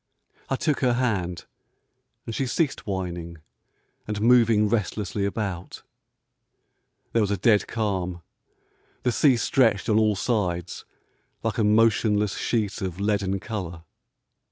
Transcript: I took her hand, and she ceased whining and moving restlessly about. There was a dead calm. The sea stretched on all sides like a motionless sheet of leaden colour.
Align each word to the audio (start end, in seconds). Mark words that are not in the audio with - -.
I 0.49 0.55
took 0.55 0.79
her 0.79 0.93
hand, 0.93 1.45
and 2.25 2.33
she 2.33 2.47
ceased 2.47 2.87
whining 2.87 3.37
and 4.07 4.19
moving 4.19 4.67
restlessly 4.67 5.25
about. 5.25 5.83
There 7.13 7.21
was 7.21 7.29
a 7.29 7.37
dead 7.37 7.67
calm. 7.67 8.23
The 9.03 9.11
sea 9.11 9.37
stretched 9.37 9.89
on 9.89 9.99
all 9.99 10.15
sides 10.15 10.85
like 11.43 11.59
a 11.59 11.63
motionless 11.63 12.35
sheet 12.35 12.81
of 12.81 12.99
leaden 12.99 13.39
colour. 13.39 13.83